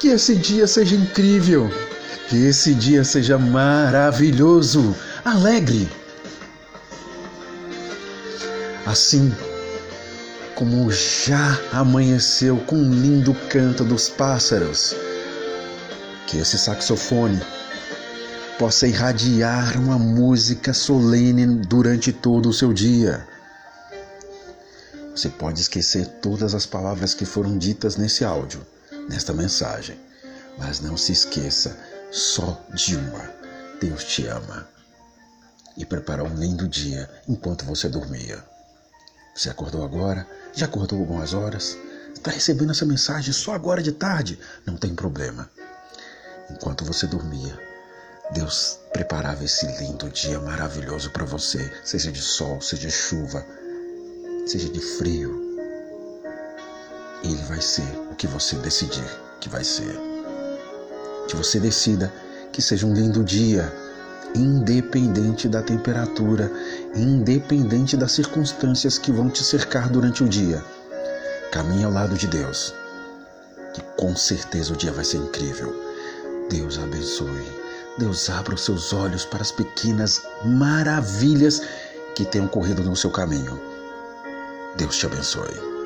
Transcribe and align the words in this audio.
Que 0.00 0.08
esse 0.08 0.34
dia 0.34 0.66
seja 0.66 0.96
incrível. 0.96 1.70
Que 2.28 2.46
esse 2.46 2.74
dia 2.74 3.04
seja 3.04 3.38
maravilhoso, 3.38 4.96
alegre. 5.24 5.88
Assim 8.86 9.32
como 10.54 10.90
já 10.90 11.58
amanheceu 11.72 12.56
com 12.66 12.76
um 12.76 12.92
lindo 12.92 13.34
canto 13.48 13.84
dos 13.84 14.08
pássaros. 14.08 14.96
Que 16.26 16.38
esse 16.38 16.58
saxofone 16.58 17.40
possa 18.58 18.86
irradiar 18.86 19.78
uma 19.78 19.98
música 19.98 20.72
solene 20.72 21.46
durante 21.46 22.10
todo 22.10 22.48
o 22.48 22.52
seu 22.52 22.72
dia. 22.72 23.26
Você 25.14 25.28
pode 25.28 25.60
esquecer 25.60 26.06
todas 26.22 26.54
as 26.54 26.64
palavras 26.64 27.12
que 27.12 27.26
foram 27.26 27.58
ditas 27.58 27.96
nesse 27.96 28.24
áudio, 28.24 28.60
nesta 29.08 29.32
mensagem, 29.32 29.98
mas 30.58 30.80
não 30.80 30.96
se 30.96 31.12
esqueça 31.12 31.76
só 32.10 32.60
de 32.74 32.96
uma. 32.96 33.30
Deus 33.80 34.04
te 34.04 34.26
ama 34.26 34.68
e 35.76 35.86
preparou 35.86 36.26
um 36.26 36.34
lindo 36.34 36.68
dia 36.68 37.08
enquanto 37.26 37.64
você 37.64 37.88
dormia. 37.88 38.44
Você 39.34 39.48
acordou 39.48 39.84
agora? 39.84 40.26
Já 40.52 40.66
acordou 40.66 40.98
algumas 40.98 41.32
horas? 41.32 41.78
Está 42.14 42.30
recebendo 42.30 42.72
essa 42.72 42.84
mensagem 42.84 43.32
só 43.32 43.54
agora 43.54 43.82
de 43.82 43.92
tarde? 43.92 44.38
Não 44.66 44.76
tem 44.76 44.94
problema. 44.94 45.48
Enquanto 46.50 46.84
você 46.84 47.06
dormia, 47.06 47.58
Deus 48.32 48.78
preparava 48.92 49.44
esse 49.44 49.66
lindo 49.78 50.10
dia 50.10 50.38
maravilhoso 50.40 51.10
para 51.10 51.24
você, 51.24 51.72
seja 51.84 52.12
de 52.12 52.20
sol, 52.20 52.60
seja 52.60 52.88
de 52.88 52.92
chuva, 52.92 53.46
seja 54.46 54.68
de 54.68 54.80
frio. 54.80 55.49
Ele 57.22 57.42
vai 57.48 57.60
ser 57.60 57.86
o 58.10 58.14
que 58.14 58.26
você 58.26 58.56
decidir 58.56 59.04
que 59.40 59.48
vai 59.48 59.64
ser. 59.64 59.98
Que 61.28 61.36
você 61.36 61.58
decida 61.58 62.12
que 62.52 62.60
seja 62.60 62.86
um 62.86 62.94
lindo 62.94 63.24
dia, 63.24 63.72
independente 64.34 65.48
da 65.48 65.62
temperatura, 65.62 66.50
independente 66.94 67.96
das 67.96 68.12
circunstâncias 68.12 68.98
que 68.98 69.10
vão 69.10 69.28
te 69.28 69.42
cercar 69.42 69.88
durante 69.88 70.22
o 70.22 70.28
dia. 70.28 70.62
Caminhe 71.50 71.84
ao 71.84 71.92
lado 71.92 72.14
de 72.16 72.26
Deus, 72.26 72.74
que 73.74 73.82
com 73.96 74.14
certeza 74.14 74.72
o 74.72 74.76
dia 74.76 74.92
vai 74.92 75.04
ser 75.04 75.18
incrível. 75.18 75.74
Deus 76.48 76.78
abençoe. 76.78 77.60
Deus 77.98 78.30
abra 78.30 78.54
os 78.54 78.64
seus 78.64 78.92
olhos 78.92 79.24
para 79.24 79.42
as 79.42 79.50
pequenas 79.50 80.22
maravilhas 80.44 81.62
que 82.14 82.24
tenham 82.24 82.48
corrido 82.48 82.82
no 82.82 82.96
seu 82.96 83.10
caminho. 83.10 83.60
Deus 84.76 84.96
te 84.96 85.06
abençoe. 85.06 85.79